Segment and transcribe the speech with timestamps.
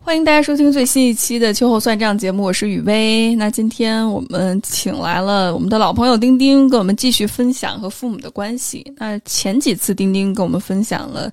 [0.00, 3.34] 欢迎大家收听最新一期的秋后算账节目，我是雨薇。
[3.36, 8.84] 那今天我们请来了我们的老朋友丁丁，跟我们继续分享和父母的关系。
[8.96, 11.30] 那前几次丁丁跟我们分享了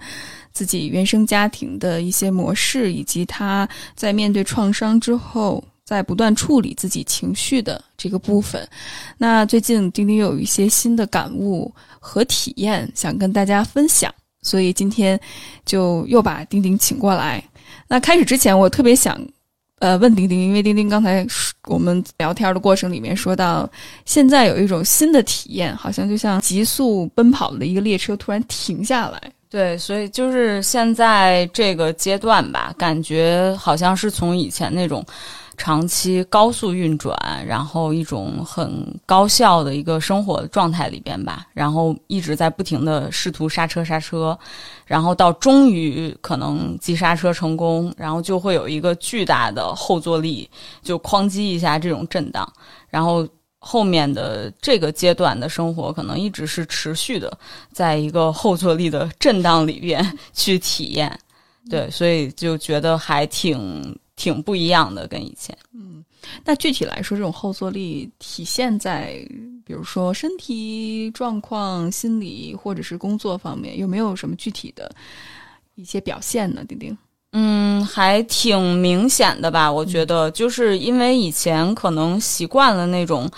[0.53, 8.67] 自己原生家庭的一些模式，以及他在面对创伤之后，在不断处理自己情绪的这个部分。
[9.20, 14.11] 那最近丁丁有一些新的感悟和体验，想跟大家分享，
[14.41, 15.20] 所以今天
[15.63, 17.44] 就又把丁丁请过来。
[17.88, 19.16] 那开始之前，我特别想，
[19.77, 21.23] 呃，问丁丁，因为丁丁刚才
[21.67, 23.70] 我们聊天的过程里面说到，
[24.05, 29.22] 现在有一种新的体验，好像就像急速奔跑的一个列车突然停下来。
[29.52, 35.05] 对，所以就是现在这个阶段吧，感觉好像是从以前那种。
[35.58, 44.38] 长期高速运转，然后一种很高效的一个生活状态里边吧，然后一直在不停的试图刹车刹车，
[44.86, 50.50] 然后到终于可能急刹车成功，然后就会有一个巨大的后坐力，
[50.81, 52.47] 就哐叽一下这种震荡，
[52.90, 53.28] 然后
[53.59, 57.36] 后面的这个阶段的生活可能一直是持续的，
[57.72, 61.19] 在一个后坐力的震荡里边去体验，
[61.69, 63.97] 对，所以就觉得还挺。
[64.16, 65.58] 挺不一样的，跟以前。
[65.73, 66.03] 嗯，
[66.44, 69.25] 那具体来说，这种后坐力体现在，
[69.66, 74.89] 比如说身体状况、心理或者是工作方面，有没有什么具体的
[75.75, 76.63] 一些表现呢？
[76.67, 76.97] 丁丁，
[77.33, 79.72] 嗯，还挺明显的吧？
[79.72, 83.29] 我觉得，就是因为以前可能习惯了那种。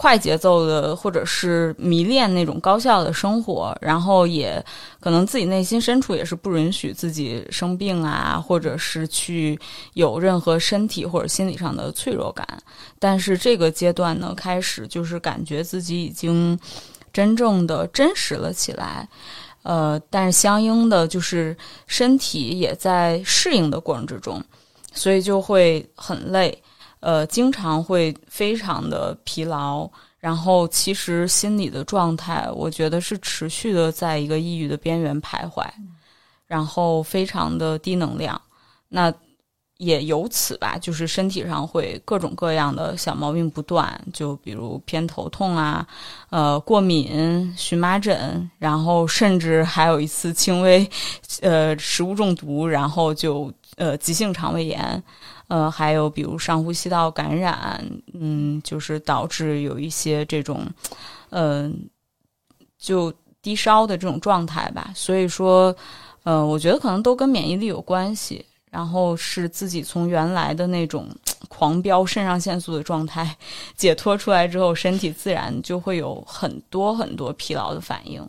[0.00, 4.64] 快节奏的，或者是迷恋那种高效的生活，然后也
[4.98, 9.60] 可能自己内心深处也是不允许自己生病啊，或者是去
[9.92, 12.46] 有任何身体或者心理上的脆弱感。
[12.98, 16.58] 但是这个阶段呢，开始就是感觉自己已经
[17.12, 19.06] 真正的真实了起来，
[19.64, 21.54] 呃，但是相应的就是
[21.86, 24.42] 身体也在适应的过程之中，
[24.94, 26.58] 所以就会很累。
[27.00, 35.64] 呃，经常会非常的疲劳，然后其实心理的状态，我觉得是持续的在一个抑郁的边缘徘徊，
[36.46, 38.40] 然后非常的低能量。
[38.88, 39.12] 那
[39.78, 45.86] 也由此吧，就是身体上会各种各样的小毛病不断，就比如偏头痛啊，
[46.28, 50.86] 呃，过敏、荨麻疹，然后甚至还有一次轻微
[51.40, 55.02] 呃食物中毒，然后就呃急性肠胃炎。
[55.50, 57.84] 呃，还有比如上呼吸道感染，
[58.14, 60.64] 嗯，就是导致有一些这种，
[61.28, 61.76] 嗯，
[62.78, 63.12] 就
[63.42, 64.90] 低烧的这种状态吧。
[64.94, 65.76] 所以说，
[66.22, 68.46] 呃，我觉得可能都跟免疫力有关系。
[68.70, 71.08] 然后是自己从原来的那种
[71.48, 73.36] 狂飙肾上腺素的状态
[73.74, 78.24] 解脱出来之后，身体自然就会有很多很多疲劳的反应。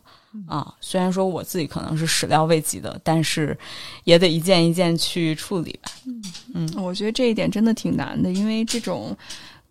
[0.47, 3.57] 啊，虽然说我自己可能是始料未及的，但是
[4.05, 5.91] 也得一件一件去处理吧。
[6.05, 9.15] 嗯嗯，我觉得这一点真的挺难的，因为这种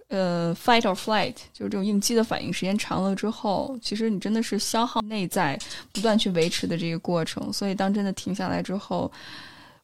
[0.09, 5.59] 呃 fight or flight 就是这种应激的反应，时间长了之后，其实你真的是消耗内在
[5.93, 7.51] 不断去维持的这个过程。
[7.53, 9.11] 所以当真的停下来之后，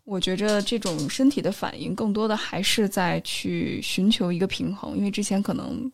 [0.05, 5.91] 我觉着这种身体的反应更多的还是在去寻求一个平衡，因为之前可能。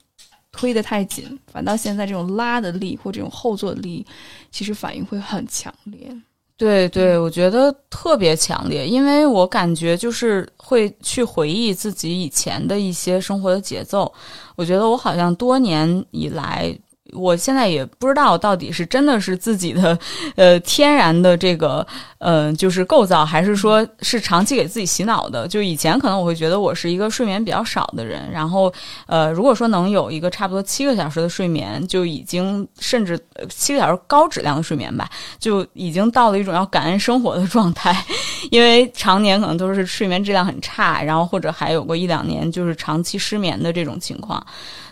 [0.53, 4.07] 推得太紧，反倒现在这种拉的力或这种后坐力，
[4.51, 6.15] 其实反应会很强烈。
[6.57, 14.13] 对对，我觉得特别强烈，因为我感觉就是会去回忆自己以前的一些生活的节奏。
[14.55, 16.79] 我觉得我好像多年以来。
[17.12, 19.99] 我现在也不知道到底是真的是自己的，
[20.37, 21.87] 呃，天然的这个，
[22.19, 25.47] 呃，就是构造，还是说是长期给自己洗脑的。
[25.47, 28.72] 就以前可能我会觉得我是一个睡眠比较少的人，然后，
[29.06, 33.19] 呃，如果说能有一个差不多七个小时的睡眠，就已经甚至
[33.49, 35.09] 七个小时高质量的睡眠吧，
[35.39, 37.95] 就已经到了一种要感恩生活的状态。
[38.51, 44.45] 因为常年可能都是睡眠质量很差，然后或者还有过一两年就是长期失眠的这种情况。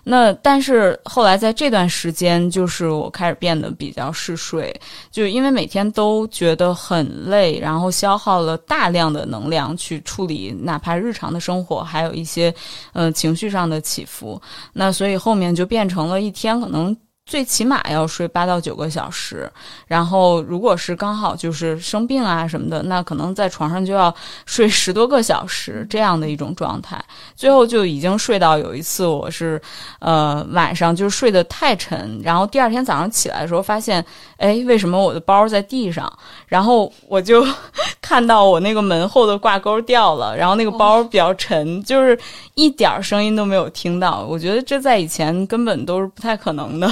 [0.04, 4.74] 那但是后来在这段时间，就是我开始变得比较嗜睡，
[5.10, 12.52] 就因为每天都觉得很累，然后消耗了大量的能量去处理哪怕日常的生活，还有一些
[12.92, 14.40] 嗯情绪上的起伏。
[14.72, 16.96] 那所以后面就变成了一天可能
[17.30, 19.48] 最起码要睡八到九个小时，
[19.86, 24.12] 然后如果是刚好就是生病啊什么的，那可能在床上就要
[24.46, 27.00] 睡十多个小时这样的一种状态。
[27.36, 29.62] 最后就已经睡到有一次我是，
[30.00, 34.04] 呃晚上就睡得太沉，然后第二天早上起来的时候发现，
[34.38, 36.12] 哎为什么我的包在地上？
[36.50, 37.46] 然后我就
[38.02, 42.18] 看到我那个门后的挂钩掉了，然后那个包比较沉，就是
[42.56, 44.26] 一点声音都没有听到。
[44.28, 46.88] 我觉得这在以前根本都是不太可能的。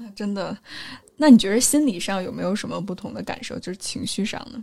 [0.00, 0.54] 那 真的，
[1.16, 3.58] 那你觉得心理上有没有什么不同的感受？
[3.58, 4.62] 就是情绪上呢？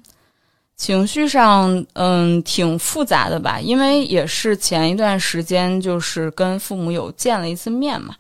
[0.78, 3.60] 情绪上，嗯，挺复杂的吧。
[3.60, 8.16] 因为也是前一段时间，就是跟父母有见了一次面嘛，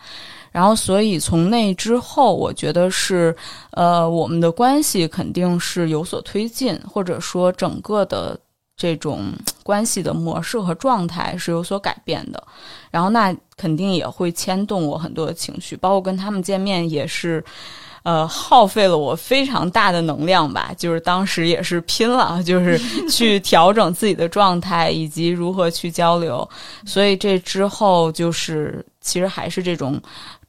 [0.52, 3.36] 然后所以从那之后，我觉得是，
[3.72, 8.38] 呃，我们的关系肯定是有所推进，或者说整个的
[8.76, 9.32] 这种
[9.64, 12.44] 关系的模式和状态是有所改变的。
[12.90, 17.42] 然后那肯定也会牵动我很多的情绪，包括跟他们见面也是，
[18.04, 20.74] 呃，耗费了我非常大的能量吧。
[20.78, 22.78] 就是当时也是拼了，就是
[23.08, 26.48] 去调整自己的状态以及如何去交流。
[26.86, 30.02] 所以这之后就是其实还是这种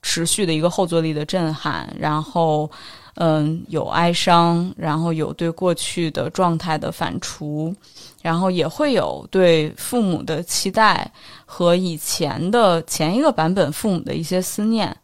[0.02, 2.70] 持续的一个后坐力的震撼，然后
[3.14, 7.74] 嗯有哀伤，然后有对过去的状态的反刍。
[8.20, 11.10] 然后也会有对父母的期待
[11.44, 14.96] 和以前的前一个版本父母的一些思念，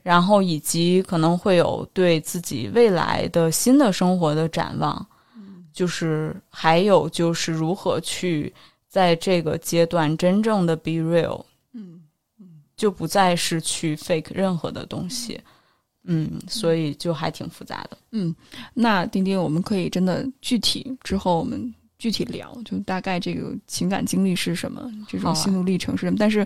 [0.00, 5.04] 然后以及可能会有对自己未来的新的生活的展望，
[5.72, 8.54] 就是还有就是如何去
[8.88, 11.42] 在这个阶段真正的 be real，
[12.82, 15.40] 就不再是去 fake 任何的东西，
[16.02, 17.96] 嗯，所以就还挺复杂的。
[18.10, 18.34] 嗯，
[18.74, 21.72] 那丁丁，我们可以真的具体之后我们。
[22.02, 26.16] 具体聊，就大概这个情感经历是什么，这种心路历程是什么？
[26.18, 26.44] 但是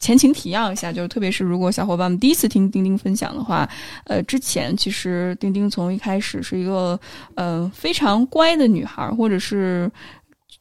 [0.00, 3.68] 前情提要一下，就是特别是如果小伙伴们第一次听丁丁分享的话，
[4.06, 6.98] 呃，之前其实丁丁从一开始是一个
[7.34, 9.92] 呃非常乖的女孩，或者是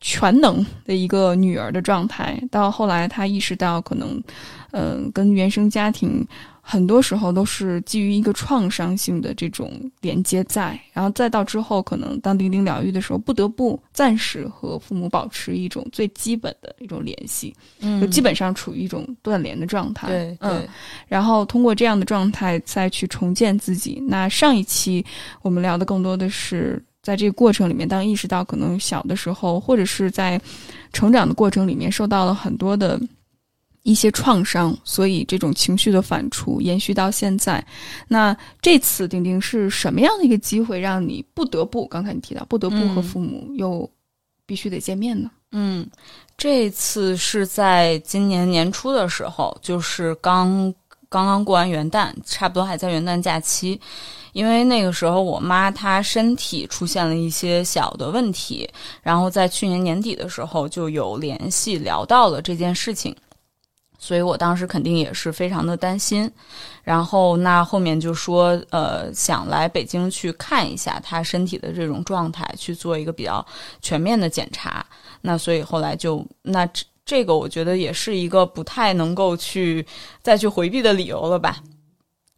[0.04, 4.22] 全能的一个女儿的状态，到后来她意识到可能，
[4.72, 6.28] 嗯，跟原生家庭。
[6.66, 9.70] 很多时候都是基于一个创伤性的这种
[10.00, 20.08] 连接在，然后再到之后，可能当丁丁疗愈的时候，不得不暂时和父母保持一种最基本的一种联系，嗯，就基本上处于一种断联的状态。
[20.08, 20.66] 对，嗯，
[21.06, 24.02] 然后通过这样的状态再去重建自己。
[24.08, 25.06] 那上一期
[25.42, 30.42] 我们聊的更多的是在这个过程里面，当意识到可能小的时候，或者是在
[30.92, 33.00] 成长的过程里面受到了很多的。
[33.86, 37.62] 一些创伤，所以这种情绪的反刍延续到现在。
[38.08, 43.92] 那这次丁丁是什么样的一个机会，让你不得不刚才你提到不得不和父母又
[44.46, 45.30] 必须得见面呢？
[45.52, 45.86] 嗯，
[46.38, 50.74] 这次是在今年年初的时候，就是刚
[51.14, 53.80] 刚刚过完元旦，差不多还在元旦假期。
[54.32, 58.68] 因为那个时候我妈她身体出现了一些小的问题，
[59.04, 63.16] 然后在去年年底的时候就有联系聊到了这件事情。
[64.00, 66.30] 所以我当时肯定也是非常的担心，
[66.84, 73.46] 然后那后面就说，呃，想来北京去看一下她身体的这种状态，去做一个比较
[73.84, 74.84] 全面的检查。
[75.22, 76.68] 那所以后来就，那
[77.06, 79.86] 这个我觉得也是一个不太能够去
[80.22, 81.58] 再去回避的理由了吧。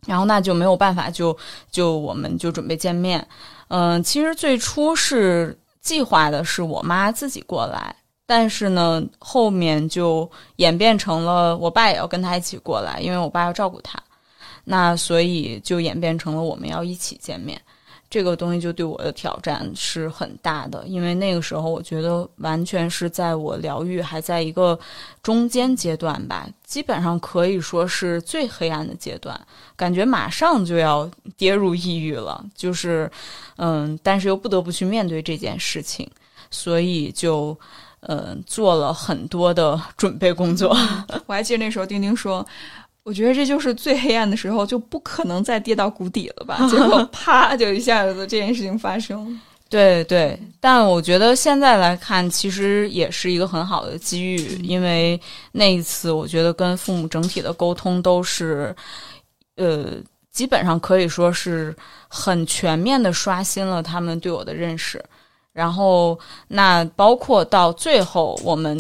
[0.08, 1.36] 然后那就没有办法，就
[1.72, 3.28] 就我们就准备见面。
[3.70, 7.96] 嗯，其实最初是计划的是我妈自己过来。
[8.28, 14.02] 但是呢，后面就演变成了我爸也要跟他一起过来，因为我爸要照顾他，
[14.64, 17.62] 那所以就演变成了我们要一起见面。
[18.16, 24.80] 这个东西就对我的挑战是很大的，因为那个时候我觉得完全是在我疗愈还在一个
[25.22, 29.38] 中间阶段吧，基本上可以说是最黑暗的阶段，
[29.76, 32.42] 感觉马上就要跌入抑郁了。
[32.56, 33.12] 就是，
[33.58, 36.10] 嗯，但是又不得不去面对这件事情，
[36.50, 37.58] 所以就。
[38.08, 40.78] 嗯，做了很多的准备工作。
[41.26, 42.46] 我还记得那时候，丁丁说
[43.06, 46.58] ：“我觉得这就是最黑暗的时候，就不可能再跌到谷底了吧？
[46.68, 49.40] ”结果啪，就一下子这件事情发生。
[49.70, 55.20] 对对，但我觉得现在来看，其实也是一个很好的机遇，因为
[55.52, 58.76] 那一次，我觉得跟父母整体的沟通都是，
[59.56, 59.86] 呃，
[60.32, 61.76] 基本上可以说是
[62.08, 65.04] 很全面的刷新了他们对我的认识。
[65.52, 68.78] 然后，那包括到最后，我们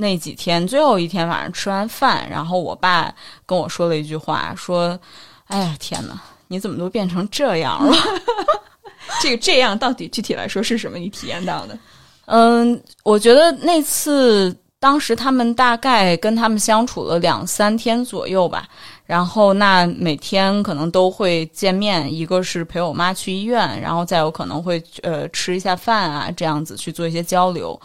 [0.00, 3.14] 那几天最后一天晚上吃完饭，然后我爸
[3.44, 4.98] 跟我说了一句话，说
[5.46, 7.94] ：“哎呀，天哪，你怎么都变成这样了？
[9.20, 10.96] 这个这样到底具体来说是什么？
[10.96, 11.78] 你体验到的？”
[12.24, 18.66] 嗯，我觉得那次当时他们大概跟他们相处了两三天左右吧。
[19.10, 27.76] 然后那每天可能都会见面，一个是陪我妈去医院，然后再有可能会呃吃一下饭啊，这样子去做一些交流。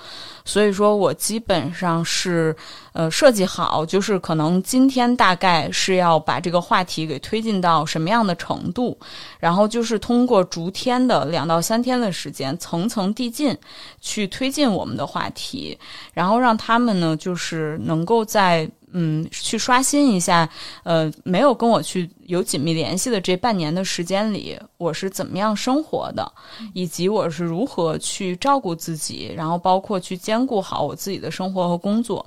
[0.47, 2.55] 所以说我基本上是
[2.93, 8.95] 呃设计好，就是可能今天大概是要把这个话题给推进到什么样的程度，
[9.39, 13.57] 然后就是通过逐天的两到三天的时间，层层递进
[13.99, 15.75] 去推进我们的话题，
[16.13, 18.69] 然后让他们呢就是能够在。
[18.97, 20.49] 嗯，去刷新一下，
[20.83, 26.31] 呃，没有跟我去有紧密联系的这半年的时间里，我是怎么样生活的，
[26.73, 32.25] 以及我是如何去照顾自己，然后包括去兼顾好我自己的生活和工作，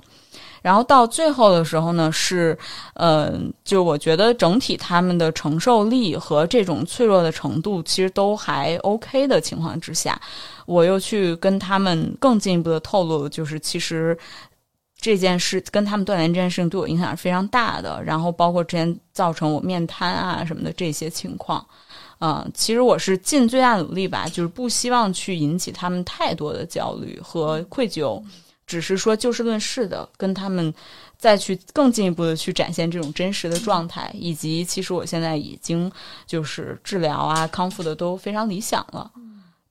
[0.61, 2.55] 然后到最后的时候呢，是，
[2.93, 3.33] 呃，
[3.63, 10.21] 就我觉得整体他们的承受力和这种脆弱的程度其实都还 OK 的情况之下，
[10.67, 14.15] 我又去跟他们更进一步的透露，就是其实。
[15.01, 21.65] 这件事跟他们断联这件事情对我影响是非常大的，然后包括之前造成我面瘫啊什么的这些情况，
[22.19, 28.21] 嗯，其实我是尽最大努力吧，就是不希望去引起他们太多的焦虑和愧疚，
[28.67, 30.73] 只是说就事论事的跟他们
[31.17, 35.89] 再去更进一步的去展现这种真实的状态，以及其实我现在已经
[36.27, 39.09] 就是治疗啊康复的都非常理想了。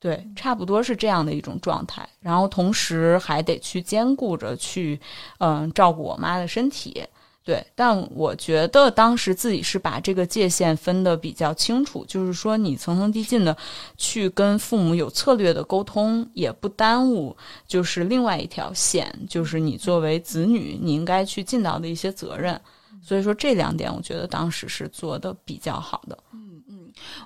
[0.01, 5.01] 对，差不多是这样的一种状态，然后同时还得去兼顾着去，
[5.39, 7.05] 嗯，照顾我妈的身体。
[7.43, 13.57] 对，但我觉得当时自己是把这个界限分得比较清楚，就是说你层层递进的
[13.97, 17.35] 去跟父母有策略的沟通，也不耽误，
[17.67, 22.61] 就是另外一条线，就是你作为子女你应该去尽到的一些责任。
[23.03, 26.19] 所以说这两点，我觉得当时是做的比较好的。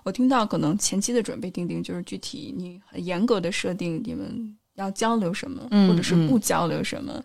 [0.05, 7.23] 我听到可能前期的准备，钉钉就是具体你很严格的设定你们要交流什么，或者是不交流什么，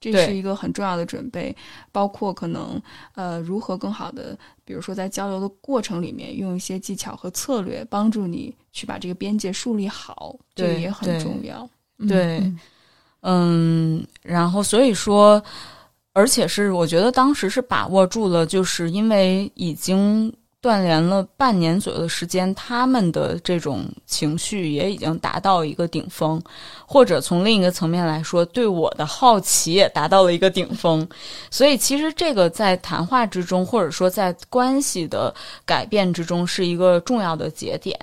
[0.00, 1.54] 这是一个很重要的准备。
[1.92, 2.80] 包括可能
[3.14, 11.68] 呃如何更好的，比如说在交流的过程里面用一些技巧和策略帮助你去把这个边界树立好，这个也很重要。
[12.08, 12.50] 对，
[13.20, 15.42] 嗯，然后所以说，
[16.14, 20.32] 而且是我觉得当时是把握住了，就是因为已经。
[20.62, 26.42] 断联了半年左右的时间，他们的这种情绪也已经达到一个顶峰，
[26.86, 31.08] 或者从另一个层面来说，对我的好奇也达到了一个顶峰。
[31.50, 37.98] 所以，其实这个在谈话之中，或者说在关系的改变之中，是一个重要的节点。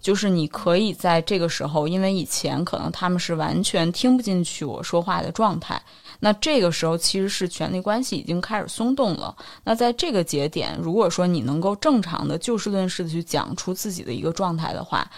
[0.00, 5.78] 就是你可以在这个时候，因为以前可能他们是完全听不进去我说话的状态。
[6.20, 9.34] 那这个时候其实是权力关系已经开始松动了。
[9.64, 15.08] 那在这个节点，如果说你能够正常的就事论事的去讲出自己的一个状态的话，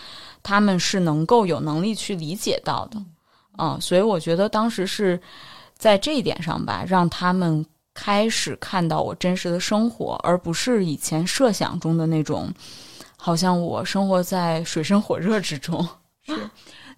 [0.43, 3.03] 他们是能够有能力去理解到的。
[3.59, 5.21] 嗯，所以我觉得当时是
[5.75, 7.65] 在这一点上吧，让他们
[7.95, 12.53] 开始看到我真实的生活，而不是以前设想中的那种，
[13.17, 15.87] 好像我生活在水深火热之中。
[16.27, 16.35] 是。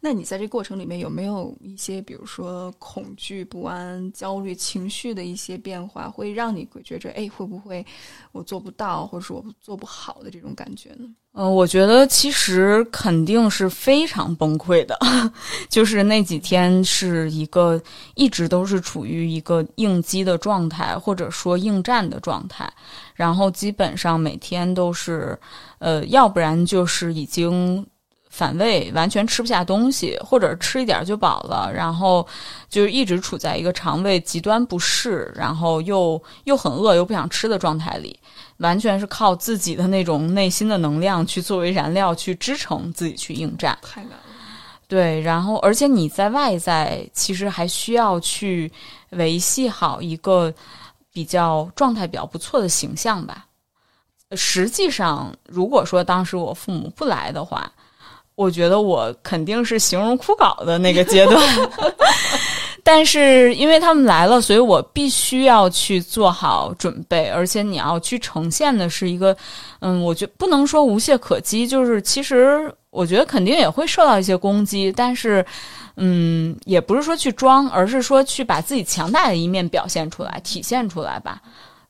[0.05, 7.87] 那你在这过程里面有没有一些，比如说恐惧、不安、焦虑情绪的一些变化，会让你觉着，哎，会不会
[8.33, 11.09] 我做不到，或者是我做不好的这种感觉呢？
[11.35, 14.99] 嗯，我觉得其实肯定是非常崩溃的，
[15.71, 17.81] 就是那几天是一个
[18.17, 22.69] 一直都是处于一个应激的状态，或者说应战的状态，
[23.15, 25.39] 然后基本上每天都是，
[25.79, 27.87] 呃，要不然就是已经。
[28.35, 32.27] 反胃，完全吃不下东西，或者吃一点就饱了，然后
[32.67, 38.19] 就一直处在一个肠胃极端不适，然后又又很饿又不想吃的状态里，
[38.57, 43.79] 完全是靠自己的那种内心的能量去作为燃料去支撑自己去应战。
[43.83, 44.19] 太难了。
[44.89, 48.73] 对，然后而且你在外在其实还需要去
[49.11, 50.51] 维系好一个
[51.13, 53.45] 比较状态比较不错的形象吧。
[54.35, 57.71] 实际上，如果说当时我父母不来的话。
[58.35, 61.71] 我觉得我肯定是形容枯槁的那个阶段，
[62.83, 69.37] 但是因为他们来了，所以我必须要去做好准备，而且你要去呈现的是一个，
[69.81, 75.45] 嗯，我觉不能说无懈可击，就是其实我觉得肯定也会受到一些攻击，但是，
[75.97, 81.41] 嗯，也不是说去装，而是说去把自己强大的一面表现出来、体现出来吧。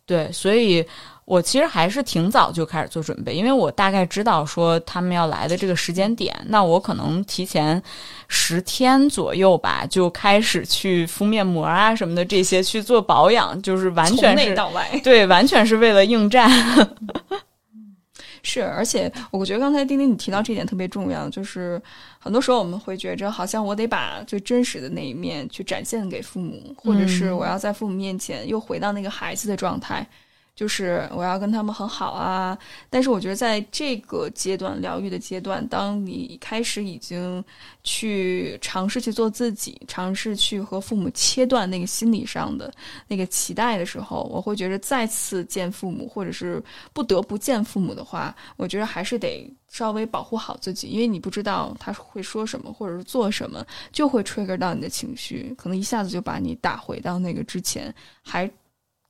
[0.05, 0.85] 对，所以。
[1.25, 7.81] 我其实还是挺早就开始做准备，因为我大概知道说他们要来的这个时间点，那我可能提前
[8.27, 16.51] 十天左右吧，就开始去敷面膜啊什么的这些去做保养，就是完全是从内到外，对，完全是为了应战。
[18.43, 21.81] 是，而且我觉得刚才丁丁你提到这点特别重要，就是
[22.19, 30.05] 很多时候我们会觉着好像我得把最真实的那一面去展现给父母，或者是我要在父母面前又回到那个孩子的状态。
[30.55, 32.57] 就是我要跟他们很好啊。
[32.91, 37.43] 但是我觉得在这个阶段疗愈的阶段，当你开始已经
[37.83, 42.73] 去尝试去做自己，尝试去和父母切断那个心理上的
[43.09, 57.93] 那个期待的时候，我会觉得再次见父母，或者是不得不见父母的话，我觉得还是得稍微保护好自己，因为你不知道他会说什么，或者是做什么，就会 trigger 到你的情绪，可能一下子就把你打回到那个之前
[58.23, 58.51] 还。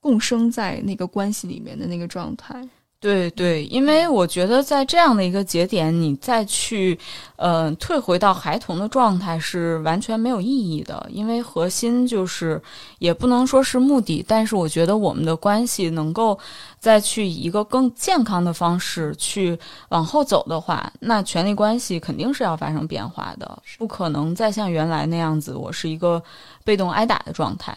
[0.02, 2.68] 共生在那个关系里面的那个状态，
[2.98, 6.98] 对对，因为我觉得在这样的一个节点，你再去，
[7.36, 11.04] 呃，退回到孩童的状态是完全没有意义的。
[11.08, 12.60] 因为核心就是，
[12.98, 16.36] 也不能说是目的，但是我觉得我们的关系能够
[16.80, 19.56] 再去以一个更健康的方式去
[19.90, 26.22] 往后走的话，那权力关系肯定是要发生变化的，不可能再像原来那样子，我是一个
[26.64, 27.76] 被动挨打的状态。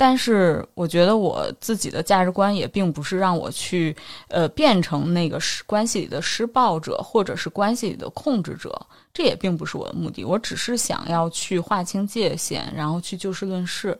[0.00, 3.94] 但是我觉得我自己的价值观也并不是让我去，
[4.28, 8.80] 呃，变成那个施关系里的施暴者，或者是关系里的控制者，
[9.12, 10.24] 这也并不是我的目的。
[10.24, 13.98] 我只是想要去划清界限，然后去就事论事。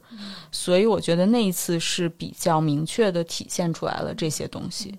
[0.52, 4.96] 所以我觉得那一次是比较明确的体现出来了这些东西。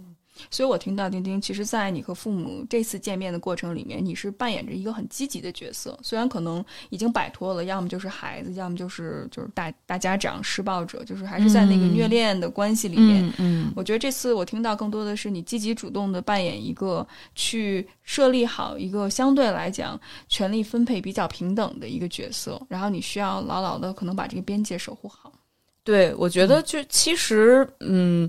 [0.51, 5.97] 所以我听到丁丁，其实，在你和父母这次见面的过程里面，你是扮演着一个很积极的角色。
[6.01, 13.31] 虽然可能已经摆脱了，要么就是孩子，要么就是就是大大家长施暴者，就是还是在那个虐恋的关系里面。
[13.37, 25.31] 嗯，我觉得这次我听到更多的是你积极主动的扮演一个去设立好一个相对来讲权力分配比较平等的一个角色，然后你需要牢牢的可能把这个边界守护好。
[25.83, 28.27] 对，我觉得就其实，嗯。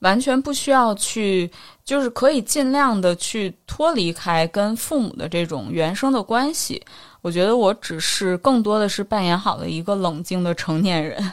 [0.00, 1.50] 完全不需要去，
[1.84, 6.82] 就是可以尽量的去脱离开跟父母的这种原生的关系。
[7.22, 11.32] 我觉得我只是更多的是扮演好了一个冷静的成年人，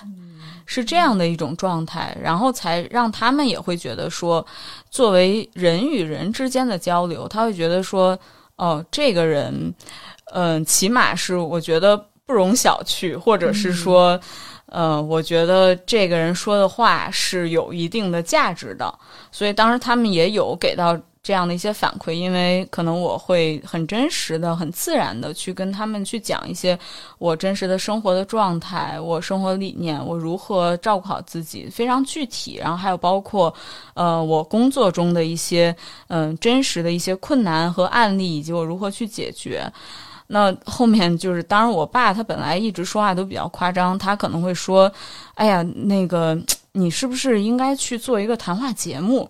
[0.65, 4.46] 是这样的一种状态，然后才让他们也会觉得说，
[4.89, 8.17] 作为人与人之间的交流，他会觉得说，
[8.55, 9.74] 哦，这个人，
[10.34, 14.20] 嗯，起码是我觉得不容小觑，或者是说。
[14.74, 18.92] 呃，我觉得这个人说的话是有一定的价值的，
[19.32, 26.77] 所以当时他们也有给到这样的一些反馈，因为可能我会很真实的、很自然的去跟他们去讲一些
[27.20, 33.53] 我真实的生活的状态、我生活理念、我如何照顾好自己，非常具体，然后还有包括
[33.94, 35.74] 呃我工作中的一些
[36.08, 39.71] 嗯真实的一些困难和案例，以及我如何去解决。
[40.34, 44.91] 那后面就是，当然，我爸他本来一直说话都比较夸张，他可能会说
[45.36, 46.36] ：“哎呀，那个
[46.72, 49.30] 你是不是应该去做一个谈话节目？”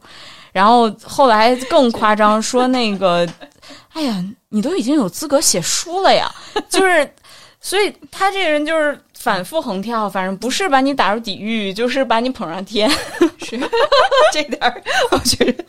[0.53, 3.27] 然后后来更夸张，说那个
[3.91, 6.33] ：“哎呀，你都已经有资格写书了呀！”
[6.69, 7.13] 就是，
[7.59, 12.89] 所以他这个人就是反复横跳，反正不是把你打入地狱，就是把你捧上天。
[13.43, 13.59] 是
[14.31, 15.65] 这点儿，我觉得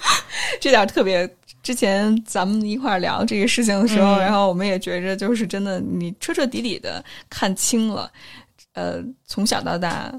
[0.61, 1.29] 这点儿特别。
[1.64, 8.12] 之前咱们一块儿聊这个事情的时候，然后我们也觉着，就是真的，你彻彻底底的看清了，
[8.74, 10.14] 呃，从小到大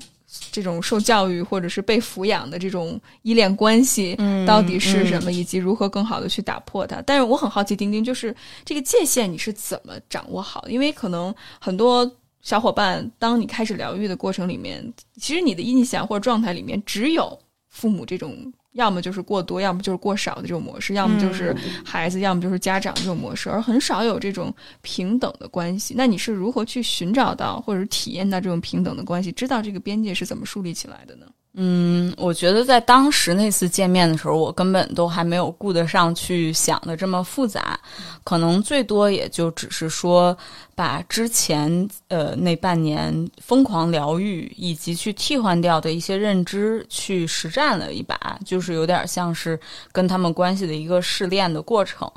[0.52, 7.00] 这种受教育或者是被抚养的这种依恋关系到底是什么，以及如何更好的去打破它。
[7.06, 10.66] 但是我很好奇，丁丁，就是这个界限你是怎么掌握好？
[10.68, 14.84] 因为可能很多小伙伴，当你开始疗愈的过程里面，
[15.22, 18.52] 其实你的印象或者状态里面只有父母这种。
[18.76, 25.94] 要么就是过多，要么就是过少的这种模式，要么就是孩子，要么就是家长这种模式，而很少有这种平等的关系。
[25.98, 29.32] 那你是如何去寻找到或者体验到这种平等的关系？
[29.32, 31.26] 知道这个边界是怎么树立起来的呢？
[31.58, 37.80] 嗯，我觉得在当时那次见面的时候，我根本都还没有顾得上去想的这么复杂，
[38.26, 40.38] 可能最多也就只是说
[40.76, 49.58] 把之前呃那半年疯狂疗愈以及去替换掉的一些认知去实战了一把，就是有点像是
[49.94, 52.12] 跟他们关系的一个试炼的过程，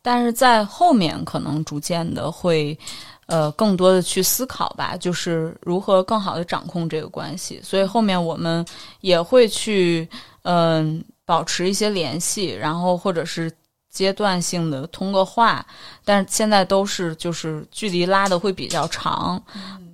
[0.00, 2.78] 但是在后面可能逐渐的会。
[3.28, 7.60] 呃，更多的去思考吧，就是如何更好的掌控这个关系。
[7.62, 8.64] 所以后面我们
[9.02, 10.08] 也会去，
[10.42, 13.52] 嗯，保持一些联系，然后或者是
[13.90, 15.64] 阶段性的通个话，
[16.06, 19.42] 但是现在都是就是距离拉的会比较长，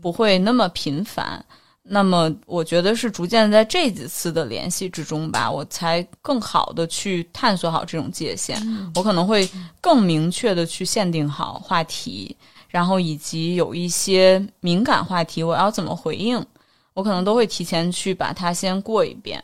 [0.01, 1.45] 不会那么频繁。
[1.87, 8.57] 那么我觉得是逐渐在这几次的联系之中吧，我才更好的去探索好这种界限。
[8.95, 9.47] 我可能会
[9.81, 12.35] 更明确的去限定好话题。
[12.75, 16.45] 然后以及有一些敏感话题，我要怎么回应，
[16.93, 19.41] 我可能都会提前去把它先过一遍，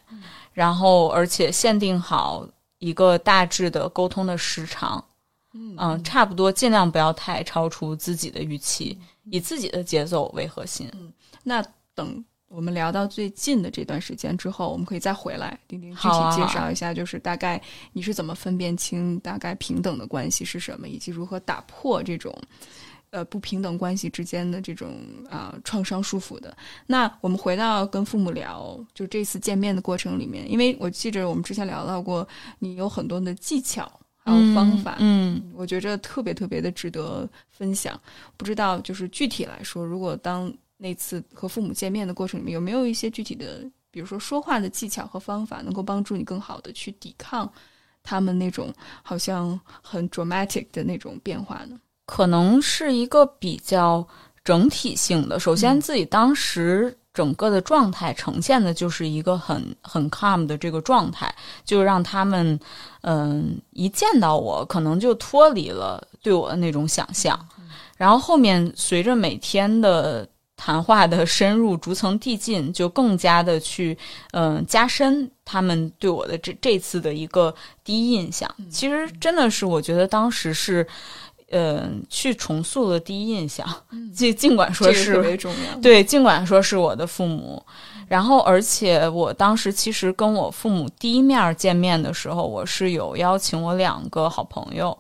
[0.53, 2.45] 然后而且限定好
[2.81, 5.05] 一个大致的沟通的时长，
[5.53, 10.91] 嗯，差不多尽量不要太超出自己的预期，以自己的节奏为核心。
[11.45, 11.65] 那
[11.95, 17.63] 等我们聊到最近的这段时间之后，我们可以再回来，丁丁具体介绍一下，就是大概
[17.93, 22.37] 你是怎么分辨清大概平等的关系是什么，以及如何打破这种
[23.11, 24.97] 呃不平等关系之间的这种
[25.29, 26.57] 啊、创伤束缚的。
[26.87, 32.27] 那我们回到跟父母聊，就这次见面的过程里面，因为我记着我们之前聊到过，
[32.59, 38.01] 你有很多的技巧还有方法，嗯，我觉着特别特别的值得分享。
[38.37, 47.51] 不知道就是具体来说，如果当那次和父母见面的过程里面，有没有一些具体的，比如说说话的技巧和方法，能够帮助你更好的去抵抗
[48.03, 51.79] 他们那种好像很 dramatic 的那种变化呢？
[52.11, 54.05] 可能是一个比较
[54.43, 55.39] 整体性的。
[55.39, 61.33] 首先，嗯自己当时整个的状态呈现的就是一个很很 calm 的这个状态，
[61.65, 62.59] 就让他们
[63.03, 67.39] 嗯、一见到我，可能就脱离了对我的那种想象。
[67.97, 73.97] 然后后面随着每天的谈话的深入，逐层递进，就更加的去
[74.33, 78.53] 嗯、加深他们对我的这这次的一个第一印象。
[78.69, 80.85] 其实真的是我觉得当时是。
[81.51, 83.67] 呃，去重塑了第一印象，
[84.15, 85.79] 尽尽管说是这个特别重要。
[85.83, 87.63] 对，尽管说是我的父母，
[88.09, 94.97] 然后而且我当时其实跟我父母第一面见面的时候，我是有邀请我两个好朋友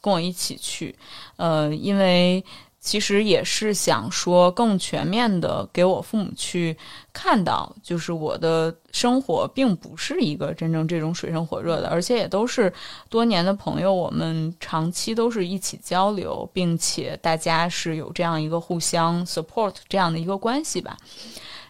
[0.00, 0.94] 跟我一起去，
[1.36, 2.44] 呃，因为
[2.84, 6.76] 其实也是想说更全面的给我父母去
[7.14, 12.70] 看到，就是我的生活并不是一个真正这种水深火热的，而且也都是
[13.08, 20.94] 多年的朋友，我们长期都是一起交流，并且大家是有这样一个互相 support 这样的一个关系吧。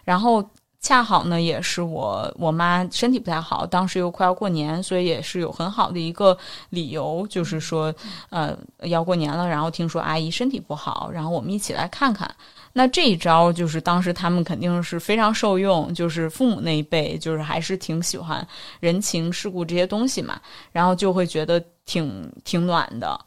[0.03, 0.43] 然后
[0.85, 6.37] 恰好呢，也是我我妈身体不太好，当时又快要过年，所以也是有很好的一个
[6.69, 7.91] 理由，就是说，
[8.29, 12.29] 呃，要过年了，然后听说阿姨身体不好，然后我们一起来看看。
[12.71, 18.47] 那这一招就是当时他们肯定是非常受用，就是父母那一辈就是还是挺喜欢
[18.79, 20.39] 人情世故这些东西嘛，
[20.71, 23.19] 然后就会觉得挺挺暖的。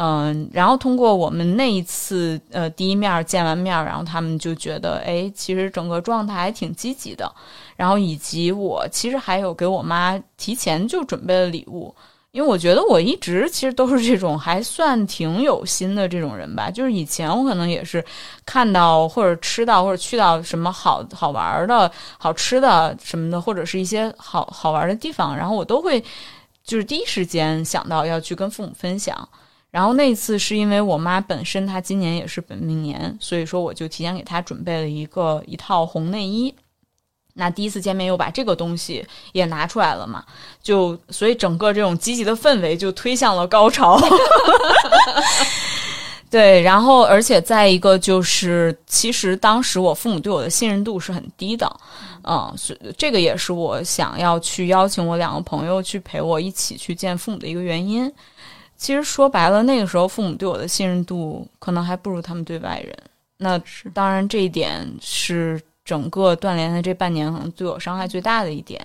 [0.00, 7.28] 嗯，然后通过我们那一次呃第一面见完面，然后他们就觉得，哎，其实整个状态还挺积极的。
[7.74, 11.92] 然后以及我其实还有给我妈提前就准备了礼物，
[12.30, 16.70] 因为我觉得我一直其实都是这种还算挺有心的这种人吧。
[16.70, 18.04] 就是以前我可能也是
[18.46, 26.00] 看到或者吃到或者去到什么好好玩的好吃的什么的，或者是一些好好玩的地方，然后我都会
[26.62, 29.28] 就是第一时间想到要去跟父母分享。
[29.70, 36.54] 然后那次是因为我妈本身她今年也是本命年，所以说我就提前给她准备了一个一套红内衣。
[37.34, 40.24] 那第一次见面又把这个东西也拿出来了嘛，
[40.60, 44.00] 就所以整个这种积极的氛围就推向了高潮。
[46.30, 51.80] 对，然后而且再一个就是，其实当时我父母对我的信任度是很低的，
[52.22, 58.12] 嗯，所以这个也是我想要去邀请我两个朋友去陪我一起去见父母的一个原因。
[58.78, 62.96] 其实说白了，那个时候父母对我的信任度可能还不如他们对外人。
[63.36, 68.80] 那是当然，这一点是整个断联的这半年可能对我伤害最大的一点。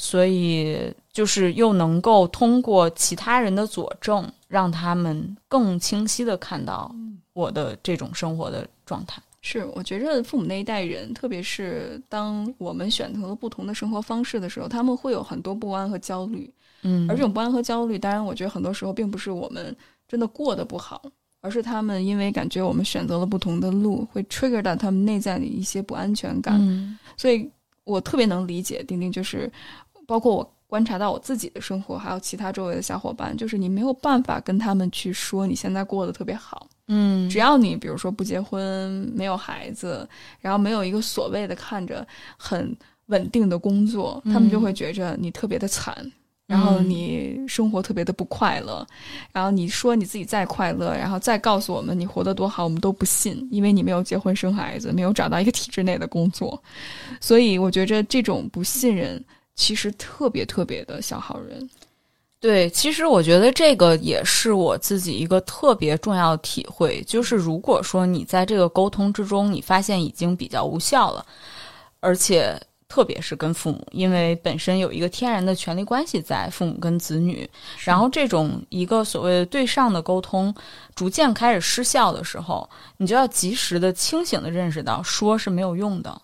[0.00, 6.94] 所以就是又能够通过其他人的佐证，让他们更清晰的看到
[7.32, 9.20] 我的这种生活的状态。
[9.42, 16.48] 是，我觉着父母那一代人，特别是当我们选择了不同的生活方式的时候，他们会有很多不安和焦虑。
[16.82, 19.74] 嗯而这种不安和焦虑，当然，我觉得很多时候并不是我们
[20.06, 21.02] 真的过得不好，
[21.40, 26.56] 而是他们因为感觉我们选择了不同的路，会 trigger 到他们内在的一些不安全感。
[26.60, 27.50] 嗯所以
[27.84, 29.50] 我特别能理解丁丁，就是
[30.06, 40.06] 包括我观察到我自己的生活，还有其他周围的小伙伴，就是你没有办法跟他们去说你现在过得特别好，嗯，只要你比如说不结婚、没有孩子，
[40.40, 46.12] 然后没有一个所谓的看着很稳定的工作，他们就会觉着你特别的惨。
[46.48, 48.84] 然后你生活特别的不快乐，
[49.32, 56.60] 然后你说你自己再快乐，然后再告诉我们你活得多好，我们都不信，因为你没有结婚生孩子，没有找到一个体制内的工作，
[57.20, 59.22] 所以我觉着这种不信任
[59.56, 61.68] 其实特别特别的消耗人。
[62.40, 71.26] 对，其实我觉得这个也是我自己一个特别重要的体会，就是如果说你在这个沟通之中，你发现已经比较无效了，
[72.00, 72.58] 而且
[72.88, 77.48] 特别是跟父母，因为本身有一个天然的权利关系在父母跟子女，
[77.84, 80.52] 然后这种一个所谓的对上的沟通
[80.94, 86.20] 逐渐开始失效的时候，你就要及时的清醒的认识到说是没有用的，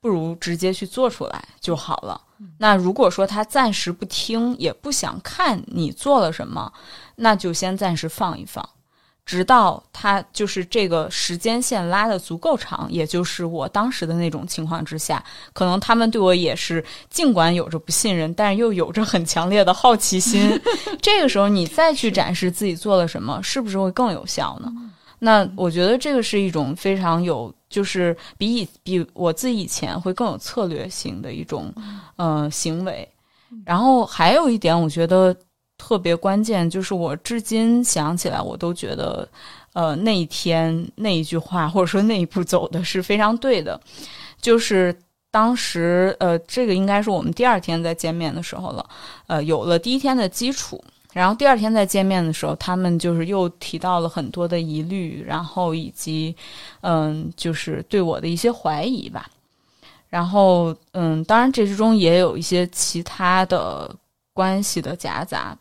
[0.00, 2.20] 不如直接去做出来就好了。
[2.58, 6.72] 那如果说他暂时不听，也不想看你做了什么，
[7.16, 8.68] 那就先暂时放一放。
[9.28, 20.58] 直到他就是这个时间线拉的足够长，也就是我当时的那种情况之下，可能他们对我也是尽管有着不信任，但是又有着很强烈的好奇心。
[21.02, 24.72] 这个时候你再去展示自己做了什么，是不是会更有效呢？
[25.18, 31.70] 那我觉得这个是一种非常有，就是比以比我自己以前会更有策略性的一种
[32.16, 33.06] 呃行为。
[33.66, 35.36] 然后还有一点，我觉得。
[35.78, 39.26] 特别关键就是我至今想起来，我都觉得，
[39.72, 43.80] 呃，那一天那一句话或者说那一步走的是非常对的。
[44.40, 44.94] 就是
[45.30, 48.84] 当时，呃，这个应该是我们第二天在见面的时候了，
[49.28, 56.34] 呃，有了第一天的基础，然后第二天再见面的时候，他们就是又提到了很多的疑虑，然后以及，
[56.82, 59.28] 嗯，就是对我的一些怀疑吧。
[60.08, 63.94] 然后，嗯，当然这之中也有一些其他的
[64.32, 65.56] 关系的夹杂。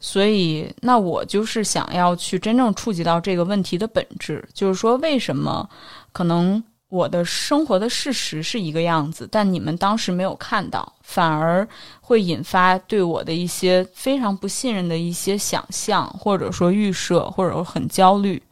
[0.00, 5.68] 所以，那我就是想要去真正触及到这个问题的本质，就是说，为什么
[6.12, 11.66] 可能我的生活的事实是一个样子，但你们当时没有看到，反而
[12.00, 18.42] 会引发对我的一些非常不信任的一些想象，或者说预设，或者说很焦虑。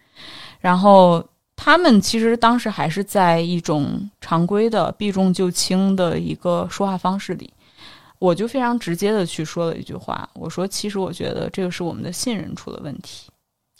[0.60, 7.50] 然后，他们其实当时还是在一种常规的避重就轻的一个说话方式里。
[8.18, 13.30] 我就非常直接的去说了一句话，我说：“其实我觉得这个是我们的信任出了问题。”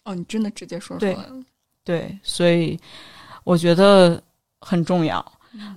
[0.05, 1.33] 哦，你真的直接说出来了。
[1.83, 2.79] 对，所以
[3.45, 4.23] 我觉得
[4.61, 5.25] 很重要，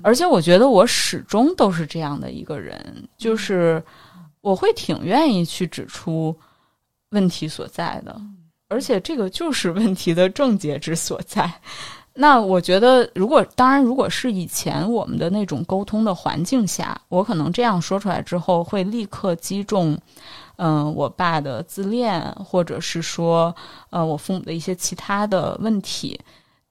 [0.02, 3.84] 而且我觉得我始终都是这样的一个人，就是
[4.42, 6.36] 我会挺愿意去指出
[7.10, 8.20] 问题所在的，
[8.68, 11.52] 而且这个就是问题的症结之所在。
[12.22, 19.98] 那我觉得，如果当然，如果是以前我们的那种沟通的环境下，我可能这样说出来之后，会立刻击中，
[20.58, 23.56] 嗯，我爸的自恋，或者是说，
[23.90, 26.20] 呃，我父母的一些其他的问题。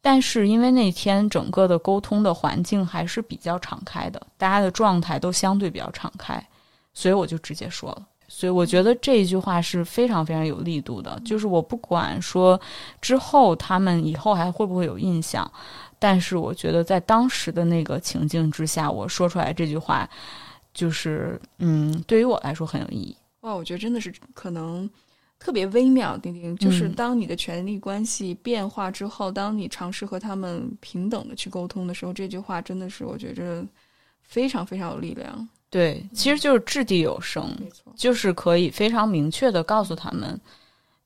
[0.02, 6.46] 但是因为那天整个的沟通的环境还是比较敞开的，大家的状态都相对比较敞开，
[6.92, 8.02] 所以我就直接说了。
[8.28, 12.60] 所以我觉得这一句话是非常非常有力度的，就是我不管说
[13.00, 15.50] 之后他们以后还会不会有印象，
[15.98, 20.08] 但是我觉得在当时的那个情境之下，我说出来这句话，
[20.74, 23.16] 就是嗯，对于我来说很有意义。
[23.40, 24.88] 哇，我觉得真的是可能
[25.38, 33.64] 特别微妙，丁丁，就是当你的权力关系变化之后，当你尝试和他们平等的去沟通的时候，这句话真的是我觉着
[34.22, 35.48] 非常非常有力量。
[35.70, 37.54] 对，其实就是掷地有声，
[37.94, 40.40] 就是可以非常明确的告诉他们，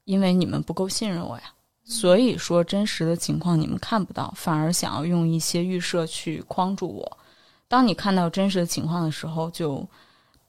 [0.04, 1.52] 因为你们不够信任我呀，
[1.84, 7.18] 所以说真实的情况你们看不到，反而想要用一些预设去框住我。
[7.66, 9.84] 当你看到真实的情况的时候，就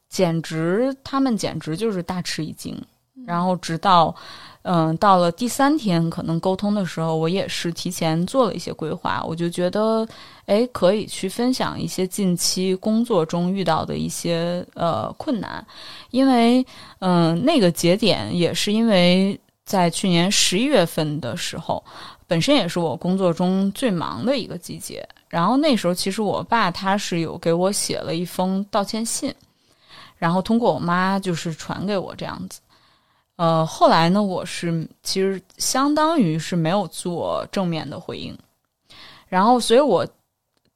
[0.10, 2.80] 简直他们简直就是大吃一惊，
[3.26, 4.16] 然后直到。
[4.66, 9.22] 嗯，到了第三天可能沟通的时候，我也是提前做了一些规划。
[9.28, 10.08] 我就觉得，
[10.46, 15.68] 哎，可以去分享一些近期工作中遇到的一些呃困难，
[16.12, 16.66] 因为
[17.00, 21.84] 嗯，那个节点也是因为在去年十一月份的时候，
[22.26, 25.06] 本身也是我工作中最忙的一个季节。
[25.28, 29.36] 然后那时候其实我爸他是有给我写了一封道歉信，
[30.16, 32.62] 然后通过我妈就是传给我这样子。
[33.44, 38.34] 呃，后来呢，我是其实相当于是没有做正面的回应，
[39.28, 40.08] 然后，所以我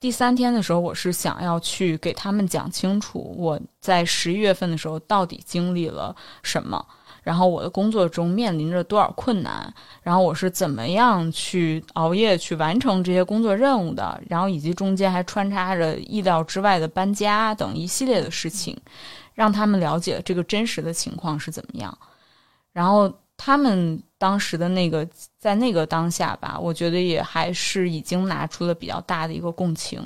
[0.02, 6.86] 第三天的时候，我是想要去给他们讲清楚我在十一月份的时候到底经历了什么，
[7.24, 18.78] 然后我的工作中面临着多少困难，然后我是怎么样去熬夜去完成这些工作任务的，然后以及中间还穿插着意料之外的搬家等一系列的事情，
[19.34, 21.98] 让他们了解这个真实的情况是怎么样。
[22.78, 25.04] 然后他们当时的那个，
[25.40, 30.00] 在那个当下吧，我觉得也还是已经拿出了比较大的一个共情，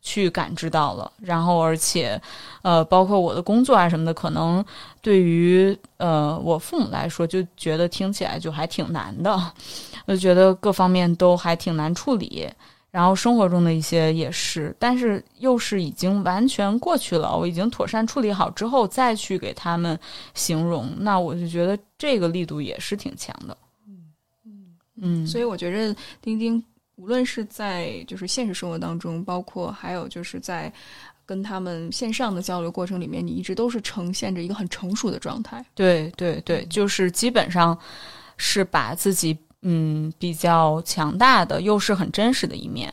[0.00, 1.10] 去感知到了。
[1.20, 2.20] 然后，而且，
[2.62, 4.64] 呃，包括我的工作啊什么的，可能
[5.00, 9.52] 对于呃我父母来说，就觉得听起来就还挺难的，
[10.06, 12.48] 就觉得各方面都还挺难处理。
[12.92, 19.98] 然后生活中的一些也是，但是又是已经完全过去了，我已经妥善处理好之后再去给他们
[20.34, 23.56] 形容，那我就觉得这个力度也是挺强的。
[23.88, 24.12] 嗯
[24.44, 26.62] 嗯嗯，所以我觉着钉钉
[26.96, 30.70] 无论是在就是现实生活当中，包括还有就是在
[31.24, 35.64] 跟他们线上的交流过程里面，你一直都是呈现着一个很成熟的状态。
[35.74, 37.78] 对对对，就是基本上
[38.36, 39.38] 是把自己。
[39.62, 42.92] 嗯，比较强大的，又是很真实的一面，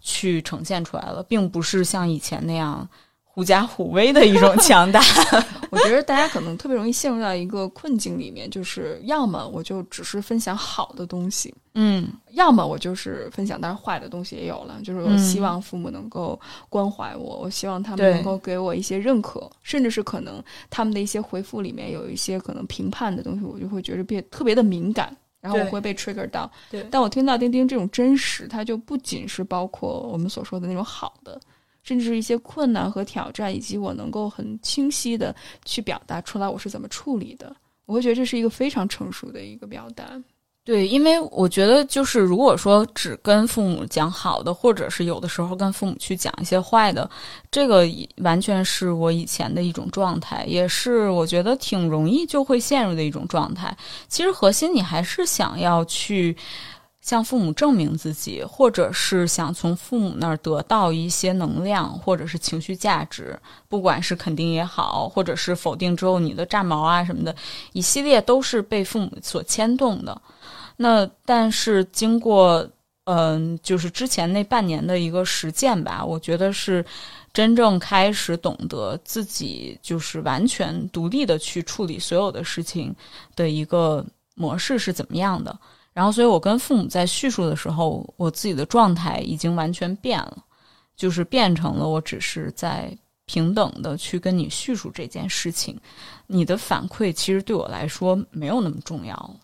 [0.00, 2.86] 去呈现出来了，并不是像以前那样
[3.24, 5.00] 狐假虎威的一种强大。
[5.70, 14.80] 我觉得大家可能特别容易陷入到一个困境里面，就是要么我就只是分享好的东西，嗯要么我就是分享，当然坏的东西也有了。
[14.82, 25.16] 就是我嗯希望父母能够关怀我，我希望他们能够给我一些认可，甚至是可能他们的一些回复里面有一些可能评判的东西，我就会觉得变特别的敏感。
[25.40, 31.40] 然后我会被 trigger 到，对但我听到丁丁这种真实，它就不仅是包括我们所说的那种好的，
[31.82, 37.54] 甚至是一些困难和挑战，以及我能够很清晰的去表达出来我是怎么处理的。
[37.86, 40.22] 我会觉得这是一个非常成熟的一个表达。
[40.64, 47.08] 对，因为我觉得就是如果说只跟父母讲好的，或者是有的时候跟父母去讲一些坏的，
[47.50, 47.84] 这个
[48.18, 53.76] 完全是我以前的一种状态，也是我觉得挺容易就会陷入的一种状态。
[54.06, 56.36] 其实核心你还是想要去。
[57.00, 63.36] 向父母证明自己，或者是想从父母那儿得到一些能量，或者是情绪价值，
[63.70, 67.34] 不管是肯定也好，或者是否定之后你的炸毛啊什么的，
[67.72, 70.20] 一系列都是被父母所牵动的。
[70.82, 72.66] 那但是经过
[73.04, 76.84] 嗯、就是之前那半年的一个实践吧，我觉得是
[77.34, 82.94] 真正开始懂得自己就是完全独立的去处理所有的事情
[83.34, 84.04] 的一个
[84.36, 85.58] 模式是怎么样的。
[85.92, 90.38] 然后，所以我跟父母在叙述的时候，我自己的状态已经完全变了，
[90.96, 95.76] 就是变成了我只是在平等的去跟你叙述这件事情，
[96.28, 99.34] 你的反馈其实对我来说没有那么重要了。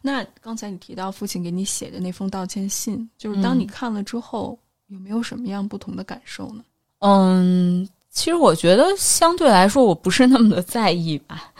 [0.00, 4.58] 那刚才你提到父亲给你写的那封道歉信，就是当你嗯看了之后，
[4.88, 6.64] 有没有什么样不同的感受呢？
[7.00, 11.52] 嗯，其实我觉得相对来说，我不是那么的在意吧。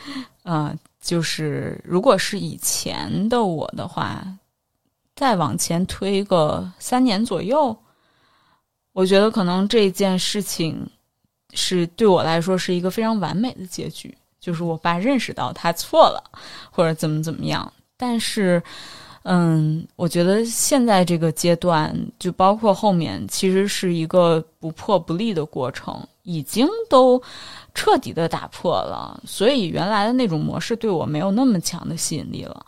[0.44, 4.24] 呃，就是如果是以前的我的话，
[5.16, 7.76] 再往前推个三年左右，
[8.92, 10.88] 我觉得可能这件事情
[11.52, 16.22] 是对我来说是一个非常完美的结局，就是我爸认识到他错了，
[16.70, 17.72] 或者怎么怎么样。
[18.06, 18.62] 但是，
[19.22, 27.20] 嗯，我觉得现在这个阶段，就包括后面，其实是一个不破不立的过程，已经都
[27.72, 29.18] 彻底的打破了。
[29.24, 32.66] 所以原来的那种模式对我没有那么强的吸引力了。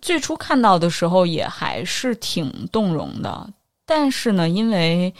[0.00, 3.46] 最初看到的时候也还是挺动容的，
[3.84, 5.12] 但是呢，因为，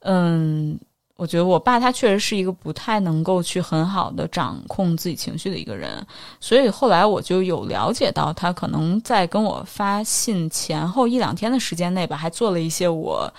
[0.00, 0.76] 嗯，
[1.16, 6.04] 我觉得我爸他确实是一个不太能够去很好的掌控自己情绪的一个人，
[6.40, 13.32] 所以后来我就有了解到，他可能在跟我发信前后一两天的时间内吧，还做了一些我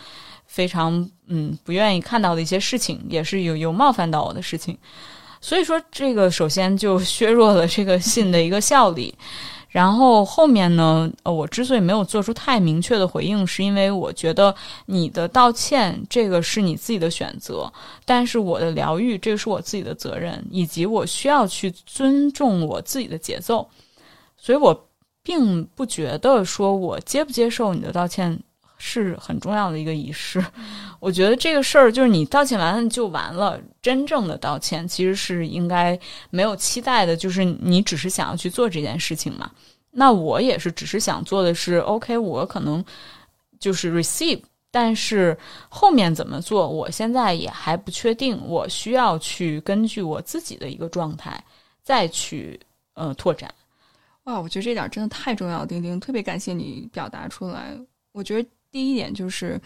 [0.46, 4.78] 非常嗯不愿意看到的一些事情，也是有有冒犯到我的事情。
[5.42, 9.14] 所以说，这个首先就削弱了这个信的一个效力。
[9.76, 17.70] 然后后面呢，呃，我之所以没有做出太明确的回应，是因为我觉得你的道歉这个是你自己的选择，
[18.06, 23.68] 但是我的疗愈这个是我自己的责任，以及我需要去尊重我自己的节奏，
[24.38, 24.88] 所以我
[25.22, 28.40] 并不觉得说我接不接受你的道歉
[28.78, 30.44] 是很重要的一个仪式。
[31.00, 39.50] 我觉得这个事儿就是你道歉完了就完了，真正的道歉其实是应该没有期待的，就是你只是想要去做这件事情嘛。
[39.92, 42.84] 那我也是，只是想做的是，OK，我可能
[43.60, 45.38] 就是 receive，但是
[45.70, 51.42] 后面怎么做，我现在也还不确定，我需要去根据我自己的一个状态
[51.82, 52.60] 再去
[52.96, 53.50] 呃拓展。
[54.26, 57.78] 哇，我觉得这点真的太重要，丁丁，特别感谢你表达出来。
[58.12, 59.58] 我觉得第一点就是，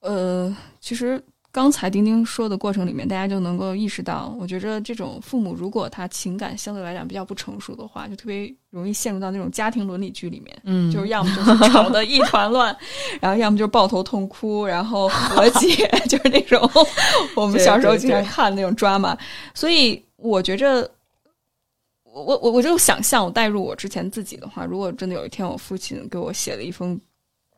[0.00, 10.58] 呃，其实刚才丁丁说的过程里面，大家就能够意识到，我觉着这种父母如果他情感相对来讲比较不成熟的话，就特别容易陷入到那种家庭伦理剧里面。
[10.64, 12.74] 嗯就是要么就是吵得一团乱，
[13.20, 16.66] 然后要么就是抱头痛哭，然后和解，就是那种
[17.36, 19.14] 我们小时候经常看的那种 drama。
[19.52, 20.90] 所以我觉着，
[22.04, 26.98] 我我我我就想象，我代入我之前自己的话，如果真的有一天我父亲给我写了一封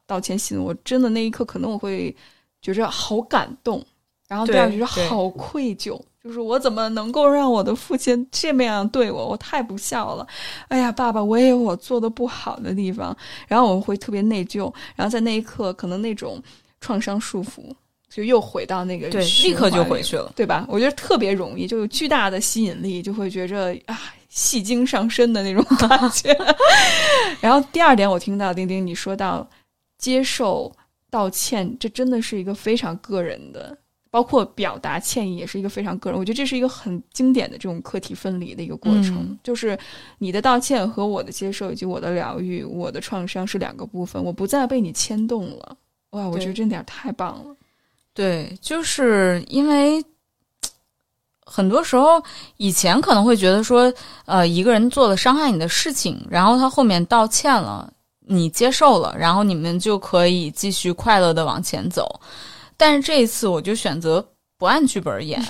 [0.07, 2.15] 道歉信，我真的那一刻可能我会
[2.63, 3.85] 觉着好感动，
[4.29, 6.01] 然后第二对觉着好愧疚。
[6.25, 9.29] 就是我怎么能够让我的父亲这么样对我？
[9.29, 10.27] 我太不孝了！
[10.67, 13.17] 哎呀，爸爸，我也有我做的不好的地方，
[13.47, 14.63] 然后我会特别内疚，
[14.97, 16.43] 然后在那一刻，可能那种
[16.81, 17.73] 创伤束缚
[18.11, 20.33] 就又回到那个对，立刻就回去了。
[20.35, 20.67] 对吧？
[20.69, 23.97] 我觉得特别容易，就有巨大的吸引力，就会觉着啊，
[24.29, 26.37] 戏精上身的那种感觉。
[27.41, 29.49] 然后第二点，我听到丁丁你说到
[30.07, 30.73] 接受
[31.11, 33.77] 道歉，这真的是一个非常个人的，
[34.09, 36.17] 包括表达歉意也是一个非常个人。
[36.17, 39.77] 我觉得这是一个很经典的这种课题分离的一个过程，嗯就是
[40.19, 45.77] 你的道歉和我的接受以及我的疗愈、我的创伤是两个部分，我不再被你牵动了。
[46.11, 47.57] 哇，我觉得这点太棒了。
[48.15, 50.01] 对，就是因为
[51.45, 52.23] 很多时候
[52.59, 53.93] 以前可能会觉得说，
[54.25, 57.93] 呃，一个人做了伤害你的事情，然后他后面道歉了，
[58.27, 62.21] 你接受了，然后你们就可以继续快乐的往前走。
[62.77, 64.27] 但是这一次，我就选择
[64.59, 65.41] 不按剧本演，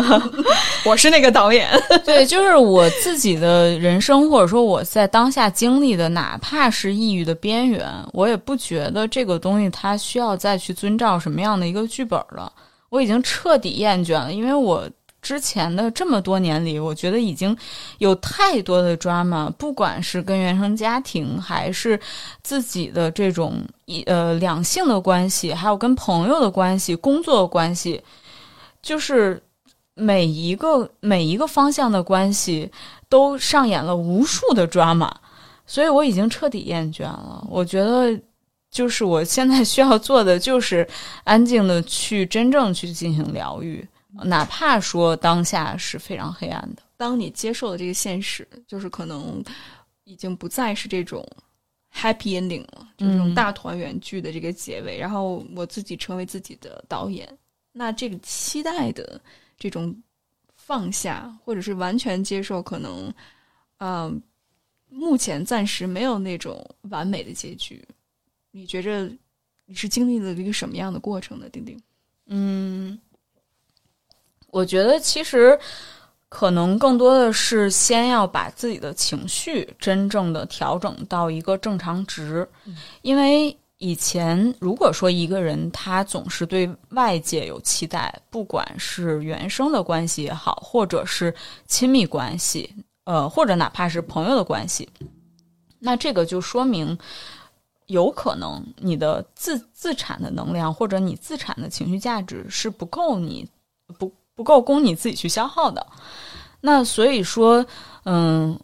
[0.86, 1.68] 我是那个导演。
[2.04, 12.52] 对，就是我自己的人生，或者说我在当下经历的，哪怕是抑郁的边缘，我也不觉得这个东西它需要再去遵照什么样的一个剧本了。
[12.88, 14.88] 我已经彻底厌倦了，因为我。
[15.26, 17.56] 之前的这么多年里，我觉得已经
[17.98, 21.98] 有太多的 drama，不管是跟原生家庭，还是
[22.44, 28.00] 自己的这种一呃两性的关系，还有跟朋友的关系、工作关系，
[28.80, 29.42] 就是
[29.94, 32.70] 每一个每一个方向的关系
[33.08, 35.10] 都上演了无数的 drama，
[35.66, 37.44] 所以我已经彻底厌倦了。
[37.50, 38.16] 我觉得，
[38.70, 40.86] 就是我现在需要做的，就是
[41.24, 43.84] 安静的去真正去进行疗愈。
[44.24, 49.44] 哪怕说当下是非常黑暗的，当你接受了这个现实，就是可能
[50.04, 51.26] 已经不再是这种
[51.92, 54.98] happy ending 了，就是这种大团圆剧的这个结尾。
[54.98, 57.28] 然后我自己成为自己的导演，
[57.72, 59.20] 那这个期待的
[59.58, 59.94] 这种
[60.54, 63.12] 放下，或者是完全接受，可能，
[63.78, 64.20] 嗯，
[64.88, 67.86] 目前暂时没有那种完美的结局。
[68.50, 69.10] 你觉着
[69.66, 71.48] 你是经历了一个什么样的过程呢？
[71.50, 71.78] 丁丁，
[72.26, 72.98] 嗯。
[74.48, 75.58] 我觉得其实
[76.28, 82.48] 可能更多的是先要把自己的情绪真正的调整到一个正常值，
[83.02, 91.32] 因为以前如果说一个人他总是对外界有期待，不管是原生的关系也好，或者是
[91.66, 92.74] 亲密关系，
[93.04, 94.88] 呃，或者哪怕是朋友的关系，
[95.78, 96.98] 那这个就说明
[97.86, 103.48] 有可能你的自自产的能量或者你自产的情绪价值是不够你
[103.98, 104.10] 不。
[104.36, 105.84] 不够供你自己去消耗的，
[106.60, 107.64] 那所以说，
[108.04, 108.56] 嗯，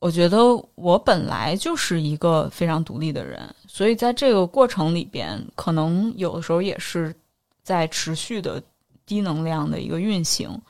[0.00, 0.38] 我觉得
[0.74, 7.14] 我本来就是一个非常独立的人，所以在这个过程里边，可能有的时候也是
[7.62, 8.60] 在持续的
[9.06, 10.60] 低能量的一个运行。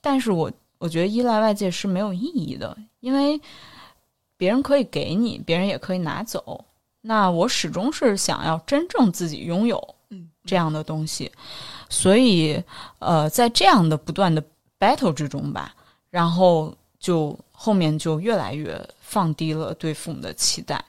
[0.00, 3.38] 但是我我觉得依赖外界是没有意义的，因为
[4.38, 6.64] 别人可以给你，别人也可以拿走。
[7.02, 9.94] 那我始终是想要真正自己拥有，
[10.44, 11.30] 这样的东西。
[11.88, 12.62] 所以，
[12.98, 14.42] 呃，在这样的不断的
[14.78, 15.74] battle 之中吧，
[16.10, 20.82] 然后就后面就越来越放低了对父母的期待，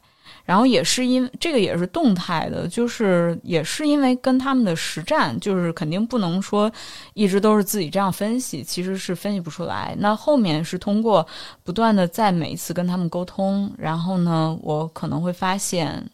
[0.45, 6.71] 然后也是因这个也是动态的，就是也是因为跟他们的实战，就是肯定不能说
[7.13, 9.95] 一直都是自己这样分析，其实是分析不出来。
[9.99, 11.25] 那后面是通过
[11.63, 16.09] 不断的在每一次跟他们沟通，然后呢，我可能会发现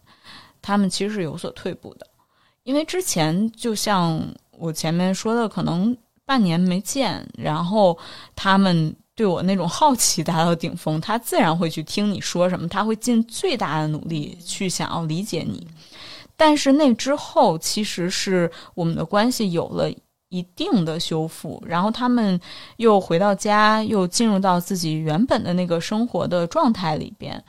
[0.62, 2.08] 他们其实是有所退步的，
[2.68, 4.22] 因为之前就像。
[4.60, 5.96] 我前面说的可能
[6.26, 7.96] 半年没见，然后
[8.36, 15.68] 他们对我那种 好奇达到顶峰，他自然会去听你说什么，他会尽最大的努力去想要理解你。
[16.36, 19.92] 但是那之后，其实是我们的关系有了
[20.30, 22.42] 一定的修复，然后他们
[22.78, 27.44] 又回到家，又进入到自己原本的那个生活的状态里边。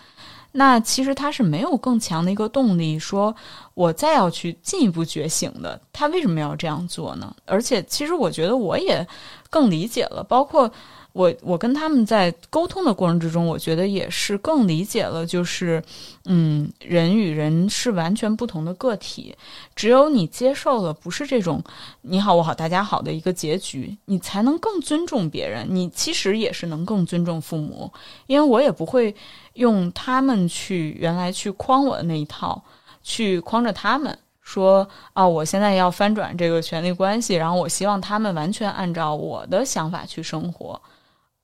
[0.59, 3.35] 那其实他是没有更强的一个动力，说
[3.75, 5.81] 我再要去进一步觉醒的。
[5.93, 7.33] 他为什么要这样做呢？
[7.47, 9.07] 而且，其实我觉得我也
[9.49, 10.71] 更理解了，包括。
[11.13, 15.83] 我我跟他们在沟通的过程之中，我觉得也是更理解了，就是，
[16.27, 19.35] 嗯，人与人是完全不同的个体，
[19.75, 21.61] 只有你接受了不是这种
[22.03, 25.67] 你好我好大家好的一个结局，你才能更尊重别人。
[25.69, 27.91] 你其实也是能更尊重父母，
[28.27, 29.13] 因为我也不会
[29.55, 32.63] 用他们去原来去框我的那一套
[33.03, 40.81] 去框着他们，说啊，我现在要翻转这个权力关系，然后我希望他们完全按照我的想法去生活。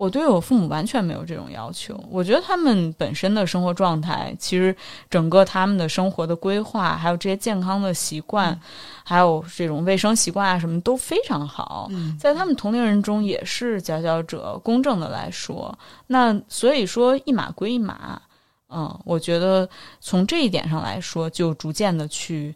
[0.05, 4.77] 我对我父母完全没有这种要求，我觉得他们本身的生活状态，其实
[5.09, 8.61] 整个他们的生活的规划，还有这些健康的习惯，
[9.03, 11.91] 还有这种卫生习惯啊，什么都非常好。
[12.21, 14.61] 在他们同龄人中也是佼佼者。
[14.63, 15.77] 公正的来说，
[16.07, 18.21] 那所以说一码归一码。
[18.69, 19.67] 嗯，我觉得
[20.01, 22.55] 从这一点上来说，就逐渐的去，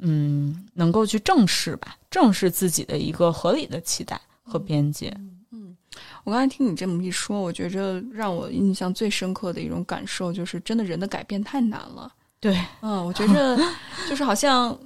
[0.00, 5.16] 嗯，能够去正视吧，正视自己的一个合理的期待和边界。
[6.24, 12.12] 我刚才听你这么一说，我觉着让我印象最深刻的一种感受就是，真的人的改变太难了。
[12.38, 13.58] 对，嗯，我觉着
[14.08, 14.78] 就是好像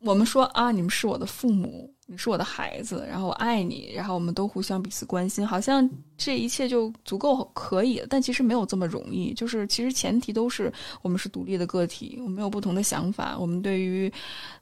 [0.00, 5.86] 我们说啊，你们是我的父母，你是我的孩子，然后我爱你，然后我们都互相彼此关心，好像
[6.16, 8.06] 这一切就足够可以了。
[8.08, 14.10] 但其实没有这么容易，就是其实前提都是我们是独立的个体，我们有不同的想法，我们对于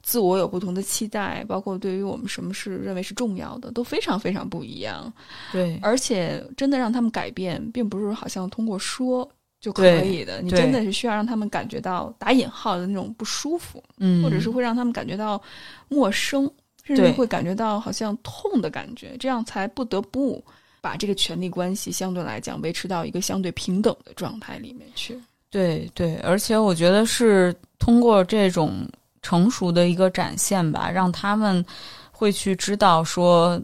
[0.03, 5.11] 自我有不同的期待，包括对于我们什么是认为是重要的，都非常非常不一样。
[5.53, 9.25] 对，而且真的让他们改变，并不是好像通过说
[9.61, 15.41] 就可以的，你真的是需要让他们感觉到打引号的那种不舒服，嗯，或者是会让他们感觉到
[15.87, 16.51] 陌生。
[16.87, 20.41] 甚至会感觉到好像痛的感觉，这样才不得不
[20.79, 25.19] 把这个权力关系相对来讲维持到一个相对平等的状态里面去。
[25.49, 28.87] 对对，而且我觉得是通过这种
[29.21, 31.65] 成熟的一个展现吧，让他们
[32.11, 33.61] 会去知道说，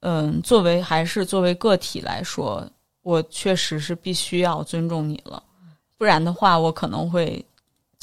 [0.00, 2.68] 嗯，作为还是作为个体来说，
[3.02, 5.40] 我确实是必须要尊重你了，
[5.96, 7.44] 不然的话，我可能会。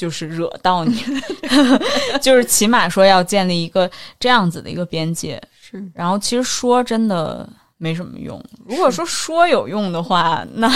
[0.02, 1.00] 就是惹到你，
[2.20, 3.88] 就是起码说要建立一个
[4.20, 5.40] 这样子的一个边界。
[5.62, 7.48] 是，然后其实说真的
[7.78, 8.44] 没什么用。
[8.66, 10.68] 如果说说有用的话，那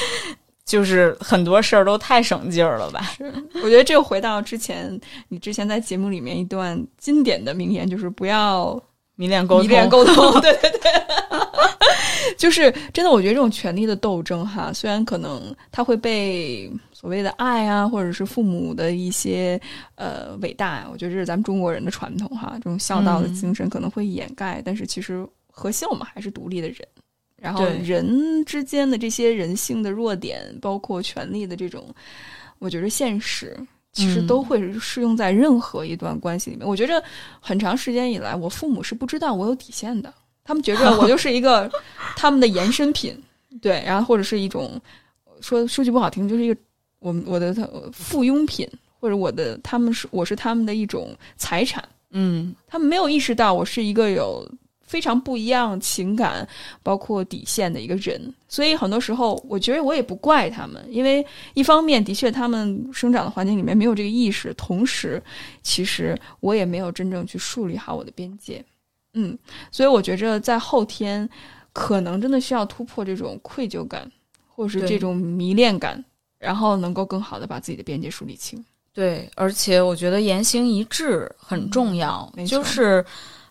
[0.66, 3.00] 就是很多事儿都太省劲儿了吧？
[3.16, 3.32] 是，
[3.64, 8.78] 我觉得这又回到之前你之前在节目里面一段经典的名言，就是不要
[9.14, 10.38] 迷恋沟通，迷恋沟通。
[10.42, 10.92] 对对对，
[12.36, 16.70] 就是真的，我觉得这种权力的斗争哈，虽然可能它会被。
[16.96, 19.60] 所谓的爱啊，或者是父母的一些
[19.96, 26.78] 呃伟大，我觉得这是咱们中国人的传统哈，这种孝道的精神可能会掩盖，但是其实核心我们还是独立的人。
[27.36, 31.94] 然后人之间的这些人性的弱点，包括权力的这种，
[32.58, 33.54] 我觉得现实
[33.92, 36.66] 其实都会适用在任何一段关系里面。
[36.66, 37.00] 我觉着
[37.40, 40.12] 很长时间以来，我父母是不知道我有底线的，
[40.46, 41.70] 他们觉着 我就是一个
[42.16, 43.14] 他们的延伸品，
[43.60, 44.80] 对，然后或者是一种
[45.40, 46.60] 说说句不好听，就是一个。
[46.98, 47.54] 我我的
[47.92, 48.66] 附庸品，
[48.98, 56.48] 或者我的他们是我是他们的一种财产，嗯，他们没有意识到我是一个有非常不一样情感
[56.82, 65.22] 包括底线的一个人，所以很多时候我觉得我也不怪他们，因为一方面的确他们生长的环境里面没有这个意识，同时
[65.62, 68.64] 其实我也没有真正去树立好我的边界，
[69.16, 69.36] 嗯，
[69.72, 71.28] 所以我觉着在后天
[71.72, 74.10] 可能真的需要突破这种愧疚感，
[74.48, 76.02] 或者是这种迷恋感。
[76.38, 78.62] 然后能够更好的把自己的边界梳理清，
[78.92, 83.02] 对，而且我觉得言行一致很重要，就是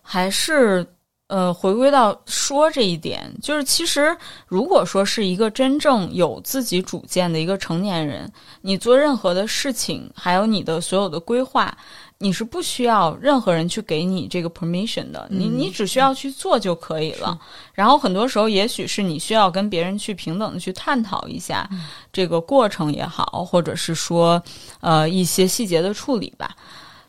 [0.03, 0.85] 还是
[1.27, 4.15] 呃回归到说这一点，就是其实
[4.47, 11.75] 如果说是一个真正有自己主见的一个成年人，你做任何的事情，还有你的所有的规划。
[12.17, 17.37] 你是不需要任何人去给你这个 permission 的，你你只需要去做就可以了。
[17.73, 21.69] 然后很多时候，也许是你需要跟别人去平等的去探讨一下
[22.13, 24.41] 这个过程也好，或者是说
[24.79, 26.55] 呃一些细节的处理吧。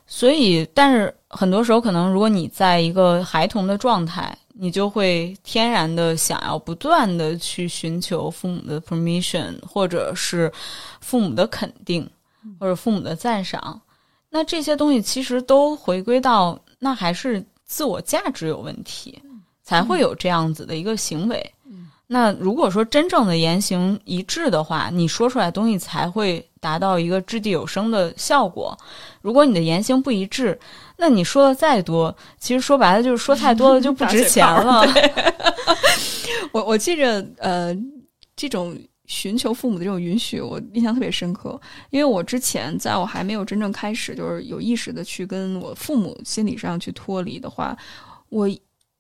[0.08, 10.52] 所以，但是很多时候，可能如果你在一个孩童的状态，你就会天然的想要不断的去寻求父母的 permission，或者是
[11.00, 12.08] 父母的肯定，
[12.60, 13.80] 或者父母的赞赏。
[14.30, 19.18] 那这些东西其实都回归到，那还是自我价值有问题，
[19.62, 21.52] 才会有这样子的一个行为。
[22.08, 28.76] 那如果说真正的言行一致的话，你说出来东西才会达到一个掷地有声的效果。
[29.22, 30.56] 如果你的言行不一致，
[30.96, 34.86] 那你说的再多，其实说白了就是说太多了就不值钱了。
[36.52, 37.76] 我我记着，呃，
[38.36, 38.76] 这种。
[39.06, 41.60] 寻求父母的这种允许，我印象特别深刻。
[41.90, 47.76] 因为我之前在我还没有真正开始，就是有意识的去跟我父母心理上去脱离的话，
[48.28, 48.48] 我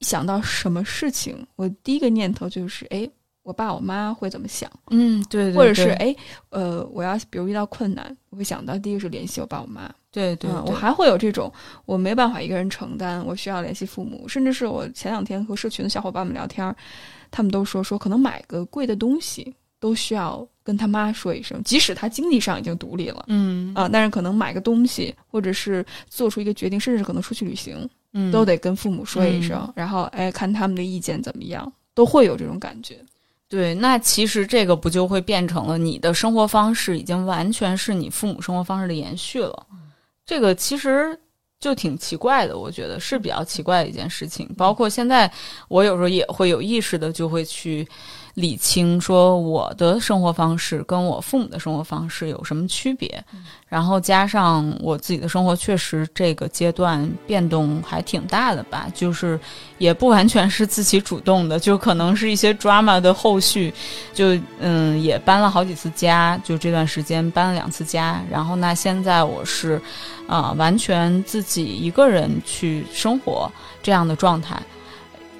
[0.00, 3.08] 想到什么事情，我第一个念头就是：哎，
[3.42, 4.70] 我爸我妈会怎么想？
[4.90, 6.14] 嗯，对，或者是哎，
[6.50, 9.92] 呃，我要比如遇到困难，我会想到第一个是联系我爸我妈。
[10.10, 11.52] 对对，我还会有这种
[11.84, 14.26] 我没办法一个人承担，我需要联系父母。
[14.26, 16.74] 甚至是我前两天和社群的小伙伴们聊天，
[17.30, 19.54] 他们都说说可能买个贵的东西。
[19.78, 32.98] 都需要跟他妈说一声，即使他经济上已经独立了，嗯啊，但是可能买个东西，或者是做出一个决定，甚至可能出去旅行，嗯，都得跟父母说一声，然后哎，看他们的意见怎么样，都会有这种感觉。
[33.48, 39.66] 对，那其实这个不就会变成了你的生活方式已经完全是你父母生活方式的延续了？
[40.24, 41.16] 这个其实
[41.60, 44.52] 就挺奇怪的，我觉得是比较奇怪的一件事情。
[44.56, 45.30] 包括现在，
[45.68, 47.86] 我有时候也会有意识的就会去。
[48.36, 53.24] 理清，说我的生活方式跟我父母的生活方式有什么区别。
[53.66, 59.40] 然后加上我自己的生活，确实这个阶段变动还挺大的吧，就是
[59.78, 63.72] 也不完全是自己主动的，就可能是一些 drama 的后续，
[64.12, 69.80] 就嗯也搬了好几次家，就这段时间搬了两次家，然后那现在我是
[70.28, 73.50] 啊完全自己一个人去生活
[73.82, 74.60] 这样的状态，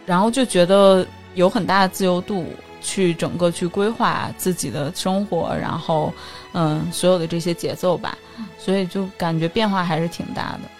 [0.06, 2.46] 然后就觉得有很大的自由度。
[2.80, 6.12] 去整个去规划自己的生活然后
[6.52, 8.16] 嗯所有的这些节奏吧。
[8.58, 10.76] 所以就感觉变化还是挺大的。